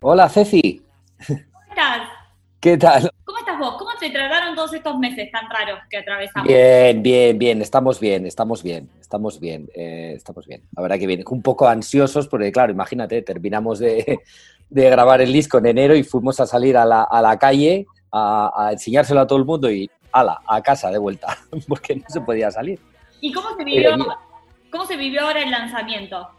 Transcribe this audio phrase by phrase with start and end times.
[0.00, 0.82] Hola, Ceci.
[1.26, 1.40] ¿Cómo
[1.70, 2.08] estás?
[2.60, 3.10] ¿Qué tal?
[3.24, 3.76] ¿Cómo estás vos?
[3.78, 6.46] ¿Cómo te trataron todos estos meses tan raros que atravesamos?
[6.46, 7.62] Bien, bien, bien.
[7.62, 10.62] Estamos bien, estamos bien, estamos bien, eh, estamos bien.
[10.76, 11.24] La verdad que bien.
[11.30, 14.20] Un poco ansiosos porque, claro, imagínate, terminamos de,
[14.68, 17.86] de grabar el disco en enero y fuimos a salir a la, a la calle
[18.12, 21.38] a, a enseñárselo a todo el mundo y ala, a casa de vuelta,
[21.68, 22.78] porque no se podía salir.
[23.22, 24.08] ¿Y cómo se vivió, bien.
[24.70, 26.35] cómo se vivió ahora el lanzamiento?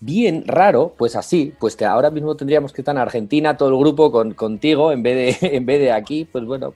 [0.00, 3.78] Bien raro, pues así, pues que ahora mismo tendríamos que estar en Argentina, todo el
[3.78, 6.74] grupo con, contigo, en vez, de, en vez de aquí, pues bueno,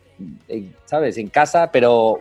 [0.49, 1.17] en- ¿sabes?
[1.19, 2.19] En casa, pero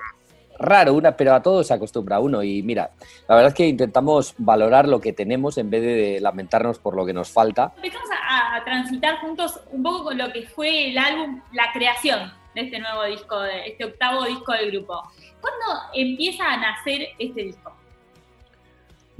[0.59, 2.43] raro, una, pero a todo se acostumbra uno.
[2.43, 2.91] Y mira,
[3.27, 7.03] la verdad es que intentamos valorar lo que tenemos en vez de lamentarnos por lo
[7.03, 7.73] que nos falta.
[7.77, 12.31] Empezamos a, a transitar juntos un poco con lo que fue el álbum, la creación
[12.53, 15.01] de este nuevo disco, de este octavo disco del grupo.
[15.39, 17.71] ¿Cuándo empieza a nacer este disco?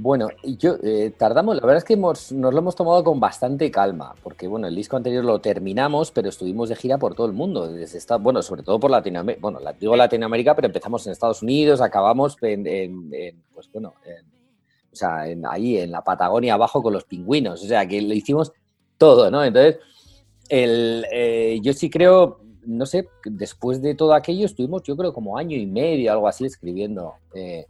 [0.02, 3.70] Bueno, yo eh, tardamos, la verdad es que hemos- nos lo hemos tomado con bastante
[3.70, 7.32] calma, porque bueno, el disco anterior lo terminamos, pero estuvimos de gira por todo el
[7.34, 11.40] mundo, desde esta- bueno, sobre todo por Latinoamérica, bueno, digo Latinoamérica, pero empezamos en Estados
[11.42, 12.64] Unidos, acabamos en,
[13.54, 14.26] pues bueno, en-
[14.92, 18.52] o sea, ahí en la Patagonia abajo con los pingüinos, o sea, que lo hicimos
[18.98, 19.44] todo, ¿no?
[19.44, 19.78] Entonces,
[20.48, 25.38] el, eh, yo sí creo, no sé, después de todo aquello estuvimos, yo creo, como
[25.38, 27.14] año y medio, algo así, escribiendo.
[27.34, 27.66] eh,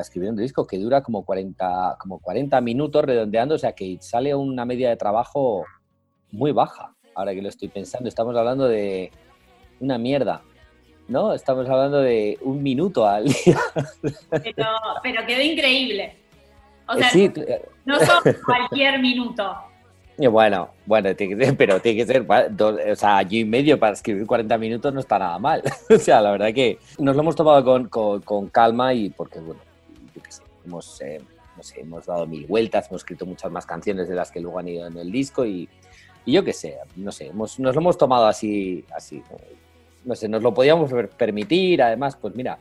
[0.00, 4.34] escribiendo un disco que dura como 40, como 40 minutos redondeando, o sea que sale
[4.34, 5.64] una media de trabajo
[6.32, 6.92] muy baja.
[7.14, 9.10] Ahora que lo estoy pensando, estamos hablando de
[9.80, 10.42] una mierda,
[11.08, 11.32] ¿no?
[11.32, 13.58] Estamos hablando de un minuto al día.
[14.30, 14.66] Pero,
[15.02, 16.16] pero quedó increíble.
[16.88, 17.32] O sea, sí,
[17.84, 19.56] no son cualquier minuto.
[20.18, 23.44] y bueno, bueno, tiene que ser- pero tiene que ser, dos- o sea, año y
[23.44, 25.62] medio para escribir 40 minutos no está nada mal.
[25.90, 29.40] o sea, la verdad que nos lo hemos tomado con, con- con calma y porque,
[29.40, 29.60] bueno,
[30.66, 31.20] hemos, eh,
[31.56, 34.58] no sé, hemos dado mil vueltas, hemos escrito muchas más canciones de las que luego
[34.58, 35.68] han ido en el disco y,
[36.24, 39.22] y yo qué sé, no sé, hemos- nos lo hemos tomado así, así,
[40.04, 40.14] ¿no?
[40.14, 42.58] sé, nos lo podíamos per- permitir, además, pues mira,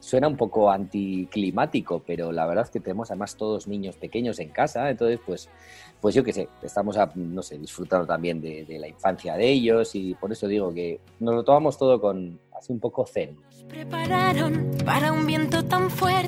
[0.00, 4.50] suena un poco anticlimático, pero la verdad es que tenemos además todos niños pequeños en
[4.50, 5.48] casa, entonces pues,
[6.00, 9.48] pues yo qué sé, estamos, a, no sé, disfrutando también de, de la infancia de
[9.48, 13.36] ellos y por eso digo que nos lo tomamos todo con así un poco zen.
[13.68, 16.27] prepararon para un viento tan fuerte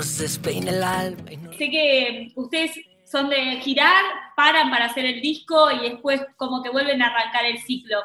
[0.00, 1.30] nos despeine el alma.
[1.30, 2.72] y nos- Sé que ustedes
[3.04, 4.02] son de girar,
[4.34, 7.98] paran para hacer el disco y después como que vuelven a arrancar el ciclo.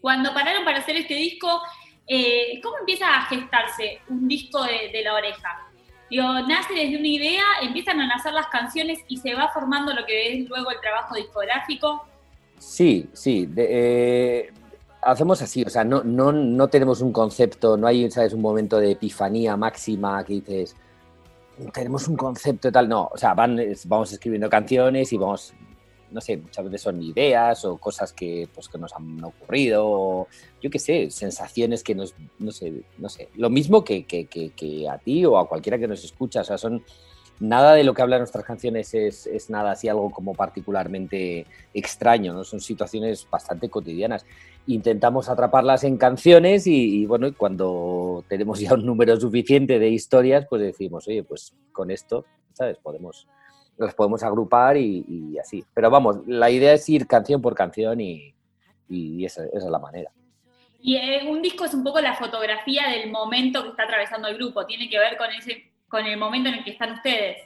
[0.00, 1.60] Cuando pararon para hacer este disco,
[2.08, 5.48] eh, ¿cómo empieza a gestarse un disco de, de la oreja?
[6.10, 10.04] Digo, nace desde una idea, empiezan a nacer las canciones y se va formando lo
[10.06, 12.04] que es luego el trabajo discográfico.
[12.58, 13.46] Sí, sí.
[13.46, 14.52] de- eh,
[15.02, 18.32] hacemos así, o sea, no, no, no tenemos un concepto, no hay, ¿sabes?
[18.32, 20.76] Un momento de epifanía máxima que dices,
[21.72, 22.88] tenemos un concepto y tal.
[22.88, 25.54] No, o sea, van, vamos escribiendo canciones y vamos,
[26.10, 30.28] no sé, muchas veces son ideas o cosas que, pues, que nos han ocurrido, o
[30.62, 33.28] yo qué sé, sensaciones que nos, no sé, no sé.
[33.36, 36.44] Lo mismo que, que, que, que a ti o a cualquiera que nos escucha, o
[36.44, 36.84] sea, son...
[37.38, 42.32] Nada de lo que hablan nuestras canciones es, es nada así, algo como particularmente extraño,
[42.32, 42.44] ¿no?
[42.44, 44.24] Son situaciones bastante cotidianas.
[44.66, 50.46] Intentamos atraparlas en canciones y, y, bueno, cuando tenemos ya un número suficiente de historias,
[50.48, 52.24] pues decimos, oye, pues con esto,
[52.54, 52.78] ¿sabes?
[52.78, 53.28] Podemos,
[53.76, 55.64] las podemos agrupar y, así.
[55.74, 58.34] Pero vamos, la idea es ir canción por canción y,
[59.24, 60.10] esa es la manera.
[60.80, 64.36] Y eh, un disco es un poco la fotografía del momento que está atravesando el
[64.36, 67.38] grupo, tiene que ver con, ese, con el momento en el que están ustedes.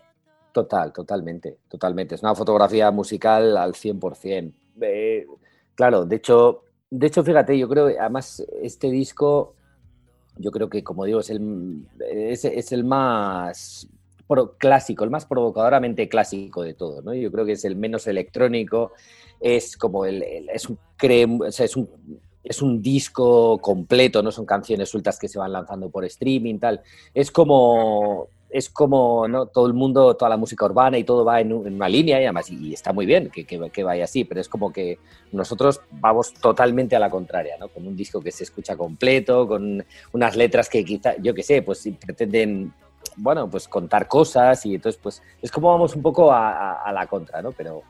[0.53, 2.15] Total, totalmente, totalmente.
[2.15, 4.53] Es una fotografía musical al 100%.
[4.81, 5.27] Eh,
[5.75, 9.55] claro, de hecho, de hecho, fíjate, yo creo además este disco,
[10.37, 13.89] yo creo que, como digo, es el, es, el más
[14.59, 17.15] clásico, el más provocadoramente clásico de todos, ¿no?
[17.15, 18.93] Yo creo que es el menos electrónico,
[19.41, 20.23] es como el,
[20.53, 20.79] es un
[21.51, 21.89] sea, es un
[22.45, 26.81] es un disco completo, no son canciones sueltas que se van lanzando por streaming, tal.
[27.15, 29.47] Es como es como ¿no?
[29.47, 32.21] todo el mundo, toda la música urbana y todo va en, un- en una línea
[32.21, 34.99] y además y, está muy bien que, que, vaya así, pero es como que
[35.31, 37.69] nosotros vamos totalmente a la contraria, ¿no?
[37.69, 41.63] Con un disco que se escucha completo, con unas letras que quizá, yo qué sé,
[41.63, 42.75] pues pretenden,
[43.17, 47.07] bueno, pues contar cosas y entonces pues es como vamos un poco a- a la
[47.07, 47.53] contra, ¿no?
[47.53, 47.83] Pero,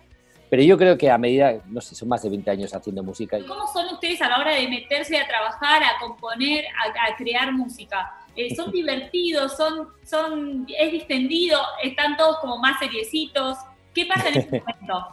[0.50, 3.38] pero yo creo que a medida, no sé, son más de 20 años haciendo música
[3.46, 7.52] ¿Cómo son ustedes a la hora de meterse a trabajar, a componer, a, a crear
[7.52, 8.12] música?
[8.34, 9.56] Eh, ¿Son divertidos?
[9.56, 11.58] ¿Son, son, ¿Es distendido?
[11.82, 13.56] ¿Están todos como más seriecitos?
[13.94, 15.06] ¿Qué pasa en ese momento?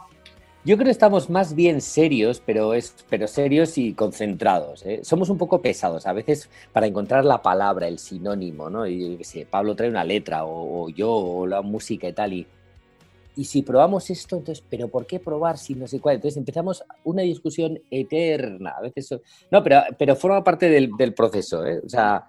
[0.64, 4.84] Yo creo que estamos más bien serios, pero, es, pero serios y concentrados.
[4.84, 5.00] ¿eh?
[5.02, 8.86] Somos un poco pesados a veces para encontrar la palabra, el sinónimo, ¿no?
[8.86, 12.12] Y yo qué sé, Pablo trae una letra, o, o yo, o la música y
[12.12, 12.46] tal, y,
[13.38, 16.16] y si probamos esto, entonces, ¿pero por qué probar si no sé cuál?
[16.16, 18.74] Entonces empezamos una discusión eterna.
[18.76, 19.14] A veces,
[19.52, 21.80] no, pero, pero forma parte del, del proceso, ¿eh?
[21.84, 22.24] O sea,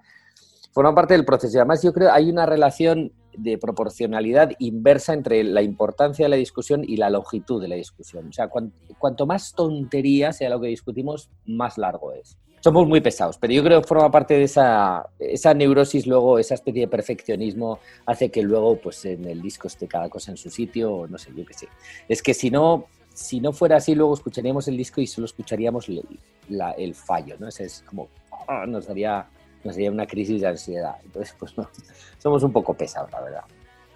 [0.70, 1.56] forma parte del proceso.
[1.56, 6.28] Y además yo creo que hay una relación de proporcionalidad inversa entre la importancia de
[6.28, 8.28] la discusión y la longitud de la discusión.
[8.28, 8.48] O sea,
[8.96, 12.38] cuanto más tontería sea lo que discutimos, más largo es.
[12.60, 16.54] Somos muy pesados, pero yo creo que forma parte de esa, esa neurosis, luego esa
[16.54, 20.50] especie de perfeccionismo hace que luego pues en el disco esté cada cosa en su
[20.50, 21.68] sitio, o no sé, yo qué sé.
[22.08, 25.88] Es que si no, si no fuera así, luego escucharíamos el disco y solo escucharíamos
[25.88, 27.48] el fallo, ¿no?
[27.48, 28.08] Ese es como,
[28.46, 29.26] ah, nos daría
[29.64, 30.96] nos sería una crisis de ansiedad.
[31.04, 31.68] Entonces, pues no,
[32.18, 33.44] somos un poco pesados, la verdad.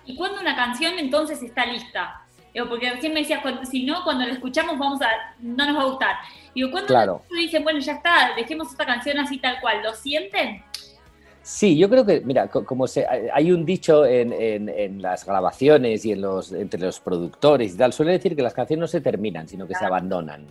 [0.04, 2.23] ¿Y cuándo una canción entonces está lista?
[2.68, 5.08] Porque recién me decías, si no, cuando la escuchamos vamos a,
[5.40, 6.16] no nos va a gustar.
[6.54, 7.22] Digo, ¿cuándo claro.
[7.30, 9.82] dicen, bueno, ya está, dejemos esta canción así tal cual?
[9.82, 10.62] ¿Lo sienten?
[11.42, 16.12] Sí, yo creo que, mira, como se, hay un dicho en, en, las grabaciones y
[16.12, 19.46] en los, entre los productores y tal, suele decir que las canciones no se terminan,
[19.46, 20.46] sino que se abandonan.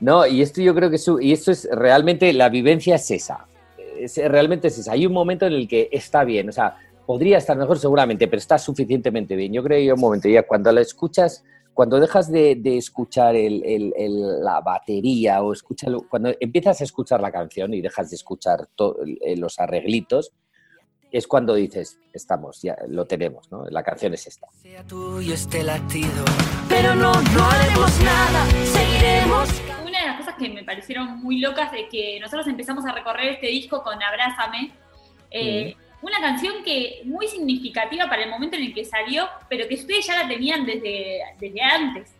[0.00, 0.26] ¿No?
[0.26, 3.46] Y esto yo creo que y esto es realmente la vivencia es esa
[4.28, 6.76] realmente es Hay un momento en el que está bien, o sea,
[7.06, 9.52] podría estar mejor seguramente, pero está suficientemente bien.
[9.52, 11.44] Yo creo que hay un momento, ya cuando la escuchas,
[11.74, 17.80] cuando dejas de, escuchar la batería o escuchalo, cuando empiezas a escuchar la canción y
[17.80, 18.68] dejas de escuchar
[19.36, 20.32] los arreglitos,
[21.12, 23.64] es cuando dices, estamos, ya lo tenemos, ¿no?
[23.64, 24.46] La canción es esta.
[24.52, 26.24] Sea tuyo este latido,
[26.68, 29.48] pero no, no haremos nada, seguiremos
[30.00, 33.48] de las cosas que me parecieron muy locas de que nosotros empezamos a recorrer este
[33.48, 34.72] disco con Abrázame.
[35.30, 39.74] Eh, una canción que muy significativa para el momento en el que salió, pero que
[39.74, 42.14] ustedes ya la tenían desde, desde antes.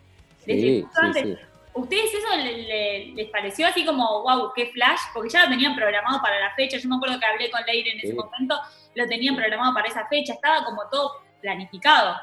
[0.45, 1.39] Desde antes.
[1.73, 5.01] ¿Ustedes eso les pareció así como, wow, qué flash?
[5.15, 6.79] Porque ya lo tenían programado para la fecha.
[6.79, 8.59] Yo me acuerdo que hablé con Leire en ese momento,
[8.95, 12.17] lo tenían programado para esa fecha, estaba como todo planificado.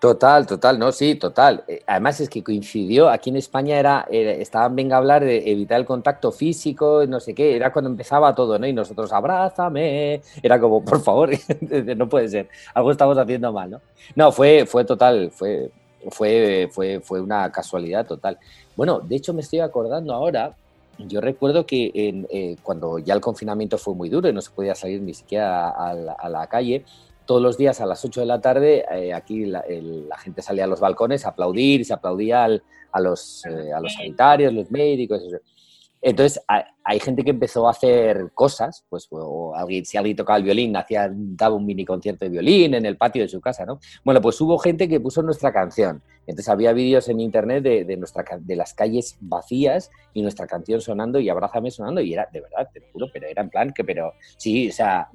[0.00, 1.62] Total, total, no, sí, total.
[1.68, 5.78] Eh, además es que coincidió, aquí en España era, estaban venga a hablar de evitar
[5.78, 8.66] el contacto físico, no sé qué, era cuando empezaba todo, ¿no?
[8.66, 11.28] Y nosotros, abrázame, era como, por favor,
[11.96, 13.82] no puede ser, algo estamos haciendo mal, ¿no?
[14.16, 15.70] No, fue, fue total, fue,
[16.10, 18.38] fue, fue, fue una casualidad total.
[18.76, 20.54] Bueno, de hecho me estoy acordando ahora,
[20.96, 24.74] yo recuerdo que eh, cuando ya el confinamiento fue muy duro y no se podía
[24.74, 26.86] salir ni siquiera a la calle,
[27.26, 29.62] todos los días a las 8 de la tarde, eh, aquí la,
[30.18, 34.52] gente salía a los balcones a aplaudir, se aplaudía a, los, eh, a los sanitarios,
[34.52, 35.22] los médicos.
[36.02, 40.44] Entonces, hay, gente que empezó a hacer cosas, pues, o alguien, si alguien tocaba el
[40.44, 43.78] violín, hacía, daba un mini concierto de violín en el patio de su casa, ¿no?
[44.02, 46.02] Bueno, pues hubo gente que puso nuestra canción.
[46.26, 51.20] Entonces, había vídeos en internet de, nuestra, de las calles vacías y nuestra canción sonando
[51.20, 54.14] y Abrázame sonando, y era, de verdad, te juro, pero era en plan que, pero
[54.38, 55.08] sí, o sea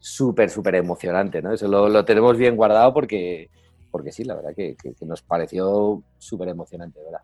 [0.00, 1.52] súper, súper emocionante, ¿no?
[1.52, 3.50] Eso lo, tenemos bien guardado porque,
[3.90, 7.20] porque sí, la verdad que, nos pareció súper emocionante, ¿verdad?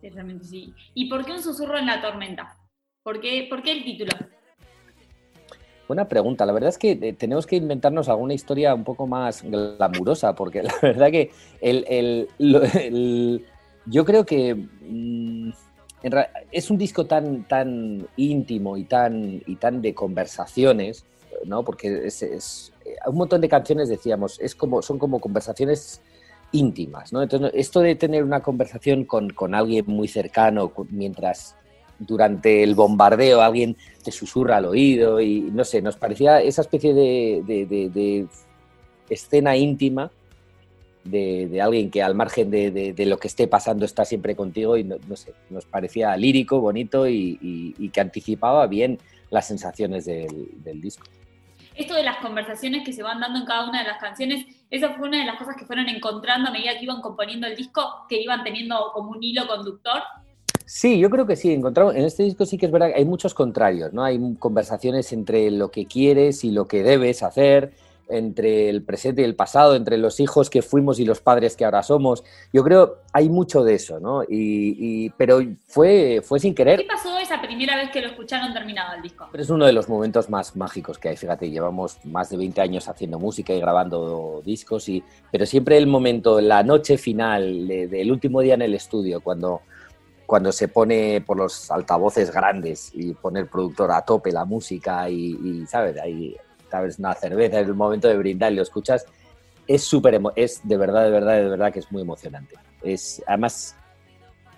[0.00, 0.72] Ciertamente sí.
[0.94, 2.56] ¿Y por qué un susurro en la tormenta?
[3.02, 4.12] ¿Por qué, por qué el título?
[5.88, 6.46] Buena pregunta.
[6.46, 10.62] La verdad es que eh, tenemos que inventarnos alguna historia un poco más glamurosa, porque
[10.62, 12.28] la verdad que el,
[13.86, 15.50] yo creo que mm,
[16.52, 21.04] es un disco tan, tan íntimo y tan, y tan de conversaciones
[21.44, 21.64] ¿no?
[21.64, 26.00] Porque es, eh, un montón de canciones decíamos, es como, son como conversaciones
[26.52, 27.22] íntimas, ¿no?
[27.22, 31.56] Entonces, esto de tener una conversación con, con alguien muy cercano, mientras
[31.98, 36.94] durante el bombardeo alguien te susurra al oído y no sé, nos parecía esa especie
[36.94, 38.26] de, de,
[39.08, 40.10] escena íntima
[41.04, 44.98] de, alguien que al margen de, lo que esté pasando está siempre contigo y no,
[45.14, 47.38] sé, nos parecía lírico, bonito y,
[47.78, 48.98] y, que anticipaba bien
[49.30, 51.04] las sensaciones del, del disco
[51.80, 54.90] esto de las conversaciones que se van dando en cada una de las canciones, eso
[54.94, 58.04] fue una de las cosas que fueron encontrando a medida que iban componiendo el disco,
[58.08, 60.02] que iban teniendo como un hilo conductor.
[60.66, 63.34] Sí, yo creo que sí, encontramos, en este disco sí que es verdad hay muchos
[63.34, 64.04] contrarios, ¿no?
[64.04, 67.72] Hay conversaciones entre lo que quieres y lo que debes hacer,
[68.10, 71.64] entre el presente y el pasado, entre los hijos que fuimos y los padres que
[71.64, 72.24] ahora somos.
[72.52, 74.22] Yo creo hay mucho de eso, ¿no?
[74.28, 76.80] Y, pero fue, fue sin querer.
[76.80, 79.28] ¿Qué pasó esa primera vez que lo escucharon terminado el disco?
[79.32, 81.16] es uno de los momentos más mágicos que hay.
[81.16, 85.02] Fíjate, llevamos más de 20 años haciendo música y grabando discos, y,
[85.32, 89.62] pero siempre el momento, la noche final del último día en el estudio, cuando
[90.26, 95.10] cuando se pone por los altavoces grandes y pone el productor a tope la música
[95.10, 95.98] y, y ¿sabes?
[95.98, 96.36] Ahí
[96.70, 99.04] sabes, una cerveza, es el momento de brindar y lo escuchas,
[99.66, 102.56] es súper, es de verdad, de verdad, de verdad que es muy emocionante.
[102.82, 103.76] Es, además,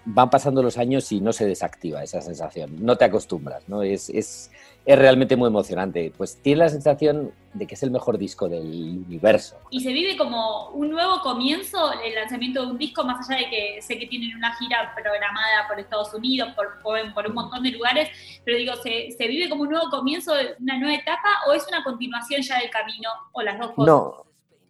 [0.05, 3.83] van pasando los años y no se desactiva esa sensación, no te acostumbras, ¿no?
[3.83, 4.51] Es, es,
[4.85, 6.13] es realmente muy emocionante.
[6.17, 9.57] Pues tiene la sensación de que es el mejor disco del universo.
[9.71, 13.51] Y se vive como un nuevo comienzo, el lanzamiento de un disco, más allá de
[13.51, 17.71] que sé que tienen una gira programada por Estados Unidos, por, por, un montón de
[17.71, 18.09] lugares,
[18.45, 21.85] pero digo, ¿se, ¿se, vive como un nuevo comienzo, una nueva etapa o es una
[21.85, 23.87] continuación ya del camino o las dos cosas?
[23.87, 24.25] No.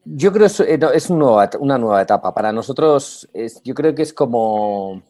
[0.05, 2.35] Yo creo que es, es una nueva etapa.
[2.35, 5.01] Para nosotros, es, yo creo que es como.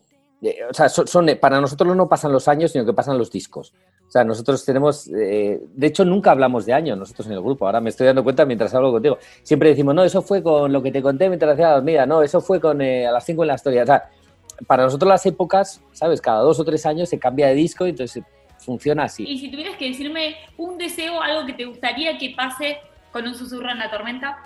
[0.43, 3.73] Eh, o sea, son, para nosotros no pasan los años, sino que pasan los discos.
[4.09, 7.65] O sea, nosotros tenemos, eh, de hecho nunca hablamos de años nosotros en el grupo,
[7.65, 9.19] ahora me estoy dando cuenta mientras hablo contigo.
[9.43, 12.23] Siempre decimos, no, eso fue con lo que te conté mientras hacía la dormida, no,
[12.23, 13.85] eso fue con eh, a las 5 en la historia.
[13.85, 14.11] O sea,
[14.67, 16.21] para nosotros las épocas, ¿sabes?
[16.21, 18.25] Cada dos o tres años se cambia de disco y entonces
[18.59, 19.25] funciona así.
[19.25, 22.79] Y si tuvieras que decirme un deseo, algo que te gustaría que pase
[23.13, 24.39] con un susurro en la tormenta.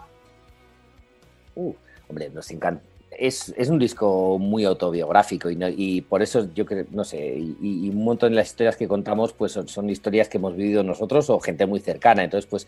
[1.54, 1.72] Uh,
[2.08, 2.82] hombre, nos encanta
[3.18, 8.30] es, un disco muy autobiográfico y, por eso yo creo, no sé, y, un montón
[8.30, 11.80] de las historias que contamos pues son, historias que hemos vivido nosotros o gente muy
[11.80, 12.24] cercana.
[12.24, 12.66] Entonces, pues,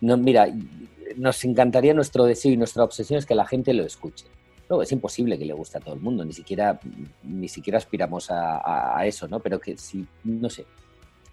[0.00, 0.48] no, mira,
[1.16, 4.26] nos encantaría nuestro deseo y nuestra obsesión es que la gente lo escuche.
[4.68, 6.78] No, es imposible que le guste a todo el mundo, ni siquiera,
[7.24, 9.40] ni siquiera aspiramos a, a eso, ¿no?
[9.40, 10.64] Pero que si, no sé,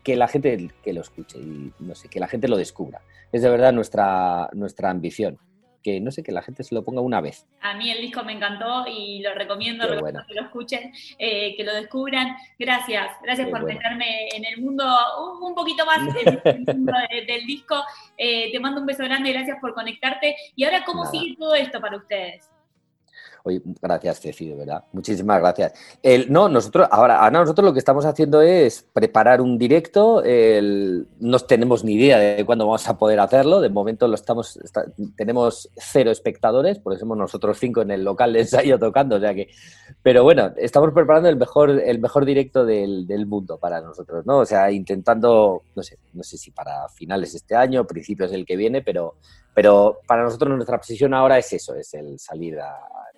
[0.04, 3.02] que la gente que lo escuche y no sé, que la gente lo descubra.
[3.32, 5.38] Es de verdad nuestra, nuestra ambición
[5.88, 7.48] que no sé, que la gente se lo ponga una vez.
[7.62, 11.74] A mí el disco me encantó y lo recomiendo, que lo escuchen, eh, que lo
[11.74, 12.36] descubran.
[12.60, 14.84] Gracias, gracias por meterme en el mundo
[15.42, 16.42] un, poquito más del,
[16.76, 16.92] mundo
[17.26, 17.82] del disco.
[18.18, 20.36] Eh, te mando un beso grande, gracias por conectarte.
[20.58, 22.50] Y ahora, ¿cómo sigue todo esto para ustedes?
[23.82, 24.84] Gracias, Ceci, de verdad.
[24.94, 25.74] Muchísimas gracias.
[26.02, 30.24] El, no, nosotros, ahora, ahora, nosotros lo que estamos haciendo es preparar un directo.
[31.20, 33.62] no tenemos ni idea de cuándo vamos a poder hacerlo.
[33.62, 34.60] De momento lo estamos,
[35.16, 39.18] tenemos cero espectadores, por eso somos nosotros cinco en el local de ensayo tocando.
[39.18, 39.50] O sea que,
[40.02, 44.40] pero bueno, estamos preparando el mejor, el mejor directo del, del mundo para nosotros, ¿no?
[44.40, 48.46] O sea, intentando, no sé, no sé si para finales de este año, principios del
[48.46, 49.16] que viene, pero,
[49.54, 52.76] pero para nosotros nuestra posición ahora es eso, es el salir a,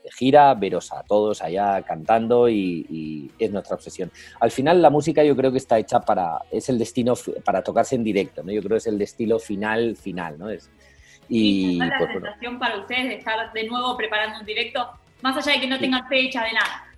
[0.09, 4.11] de gira, veros a todos allá cantando y, es nuestra obsesión.
[4.39, 7.13] Al final la música yo creo que está hecha para, es el destino
[7.43, 8.51] para tocarse en directo, ¿no?
[8.51, 10.49] Yo creo que es el destino final, final, ¿no?
[10.49, 10.69] Es,
[11.29, 14.89] y, la pues, sensación para ustedes de estar de nuevo preparando un directo,
[15.21, 16.89] más allá de que no tengan fecha de nada.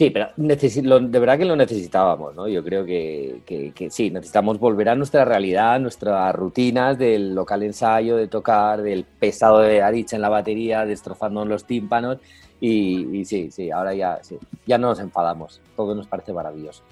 [0.00, 2.48] Sí, pero de verdad que lo necesitábamos, ¿no?
[2.48, 8.16] Yo creo que, que, sí, necesitamos volver a nuestra realidad, nuestras rutinas del local ensayo,
[8.16, 12.16] de tocar, del pesado de Arich en la batería, destrozando los tímpanos
[12.60, 14.20] y, sí, sí, ahora ya,
[14.66, 15.60] ya no nos enfadamos.
[15.76, 16.82] Todo nos parece maravilloso.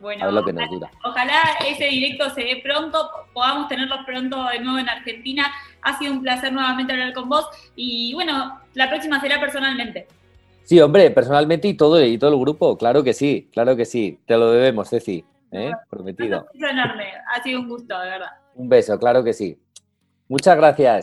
[0.00, 0.90] Bueno, lo que nos dura.
[1.02, 5.46] ojalá ese directo se dé pronto, podamos tenerlo pronto de nuevo en Argentina.
[5.80, 10.06] Ha sido un placer nuevamente hablar con vos y bueno, la próxima será personalmente.
[10.64, 14.18] Sí, hombre, personalmente y todo, y todo el grupo, claro que sí, claro que sí.
[14.26, 15.72] Te lo debemos, Ceci, ¿eh?
[15.88, 16.46] prometido.
[16.54, 18.30] Un enorme, ha sido un gusto, de verdad.
[18.56, 19.58] Un beso, claro que sí.
[20.28, 21.02] Muchas gracias.